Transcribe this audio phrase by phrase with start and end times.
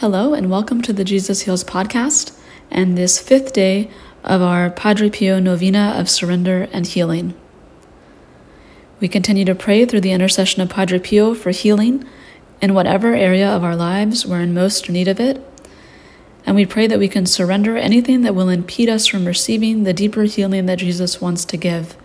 [0.00, 2.30] Hello, and welcome to the Jesus Heals podcast
[2.70, 3.90] and this fifth day
[4.22, 7.34] of our Padre Pio novena of surrender and healing.
[9.00, 12.06] We continue to pray through the intercession of Padre Pio for healing
[12.62, 15.44] in whatever area of our lives we're in most need of it.
[16.46, 19.92] And we pray that we can surrender anything that will impede us from receiving the
[19.92, 21.96] deeper healing that Jesus wants to give.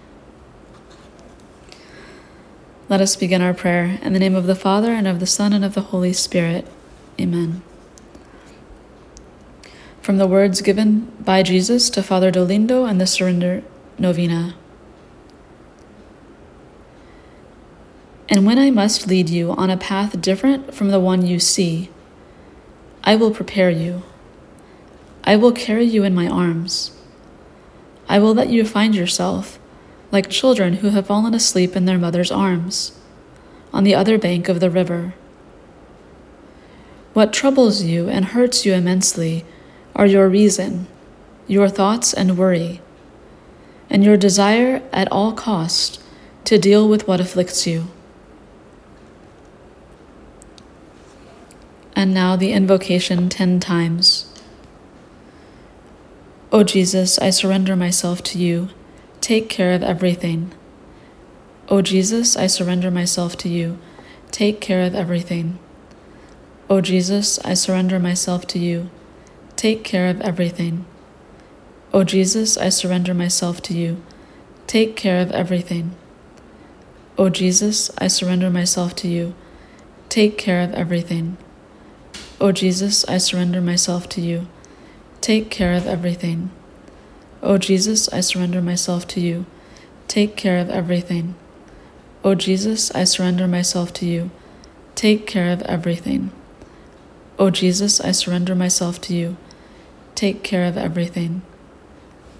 [2.89, 5.53] Let us begin our prayer in the name of the Father, and of the Son,
[5.53, 6.67] and of the Holy Spirit.
[7.21, 7.61] Amen
[10.03, 13.63] from the words given by Jesus to Father Dolindo and the Surrender
[13.97, 14.53] Novena.
[18.27, 21.89] And when I must lead you on a path different from the one you see,
[23.05, 24.03] I will prepare you.
[25.23, 26.91] I will carry you in my arms.
[28.09, 29.57] I will let you find yourself
[30.11, 32.99] like children who have fallen asleep in their mother's arms
[33.71, 35.13] on the other bank of the river.
[37.13, 39.45] What troubles you and hurts you immensely
[39.95, 40.87] are your reason,
[41.47, 42.81] your thoughts and worry,
[43.89, 46.01] and your desire at all cost
[46.45, 47.87] to deal with what afflicts you.
[51.95, 54.29] And now the invocation ten times.
[56.51, 58.69] O Jesus, I surrender myself to you.
[59.21, 60.51] Take care of everything.
[61.69, 63.79] O Jesus, I surrender myself to you.
[64.31, 65.59] Take care of everything.
[66.69, 68.89] O Jesus, I surrender myself to you.
[69.63, 70.83] Take care of everything.
[71.93, 74.03] O Jesus, I surrender myself to you.
[74.67, 75.95] Take care of everything.
[77.17, 79.33] O Jesus, I surrender myself to you.
[80.09, 81.37] Take care of everything.
[82.41, 84.47] O Jesus, I surrender myself to you.
[85.21, 86.51] Take care of everything.
[87.41, 89.45] O Jesus, I surrender myself to you.
[90.09, 91.35] Take care of everything.
[92.21, 94.29] O Jesus, I surrender myself to you.
[94.95, 96.31] Take care of everything.
[97.39, 99.37] O Jesus, I surrender myself to you.
[100.15, 101.41] Take care of everything.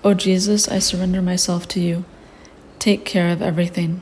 [0.04, 2.06] O Jesus, I surrender myself to you.
[2.80, 4.02] Take care of everything.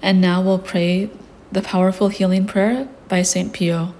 [0.00, 1.10] And now we'll pray
[1.50, 3.52] the powerful healing prayer by St.
[3.52, 3.94] Pio.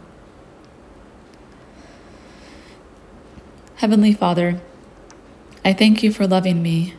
[3.76, 4.60] Heavenly Father,
[5.64, 6.94] I thank you for loving me.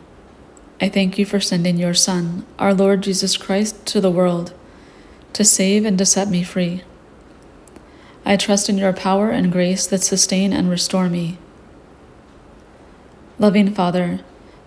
[0.80, 4.54] I thank you for sending your Son, our Lord Jesus Christ, to the world
[5.34, 6.82] to save and to set me free.
[8.26, 11.36] I trust in your power and grace that sustain and restore me.
[13.38, 14.20] Loving Father,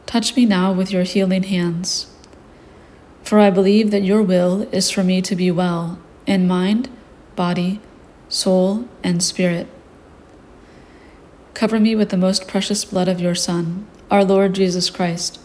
[0.05, 2.07] touch me now with your healing hands.
[3.23, 5.97] For I believe that your will is for me to be well
[6.27, 6.89] in mind,
[7.35, 7.79] body,
[8.29, 9.67] soul, and spirit.
[11.55, 15.39] Cover me with the most precious blood of your Son, our Lord Jesus Christ,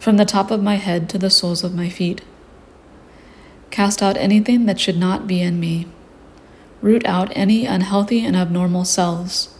[0.00, 2.22] from the top of my head to the soles of my feet.
[3.70, 5.86] Cast out anything that should not be in me
[6.82, 9.54] root out any unhealthy and abnormal cells,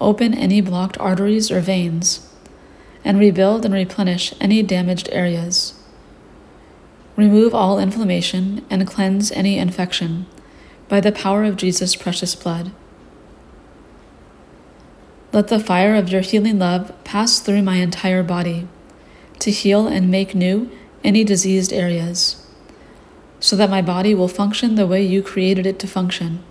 [0.00, 2.28] open any blocked arteries or veins,
[3.04, 5.74] and rebuild and replenish any damaged areas.
[7.16, 10.26] Remove all inflammation and cleanse any infection
[10.88, 12.70] by the power of Jesus' precious blood.
[15.32, 18.68] Let the fire of your healing love pass through my entire body
[19.40, 20.70] to heal and make new
[21.02, 22.45] any diseased areas
[23.40, 26.42] so that my body will function the way you created it to function.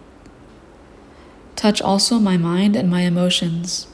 [1.56, 3.88] Touch also my mind and my emotions,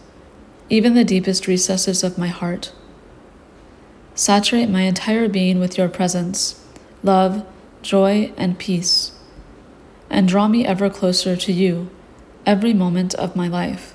[0.70, 2.74] even the deepest recesses of my heart.
[4.16, 6.66] Saturate my entire being with your presence,
[7.04, 7.46] love,
[7.82, 9.14] joy, and peace,
[10.10, 11.90] and draw me ever closer to you
[12.46, 13.94] every moment of my life.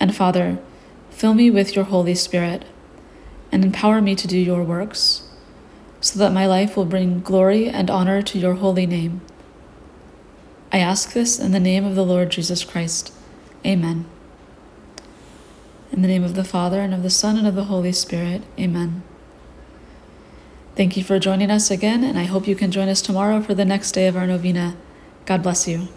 [0.00, 0.58] And Father,
[1.10, 2.64] fill me with your Holy Spirit
[3.52, 5.23] and empower me to do your works
[6.04, 9.22] so that my life will bring glory and honor to your holy name.
[10.70, 13.10] I ask this in the name of the Lord Jesus Christ.
[13.64, 14.04] Amen.
[15.90, 18.42] In the name of the Father, and of the Son, and of the Holy Spirit.
[18.60, 19.02] Amen.
[20.76, 23.54] Thank you for joining us again, and I hope you can join us tomorrow for
[23.54, 24.76] the next day of our novena.
[25.24, 25.88] God bless you.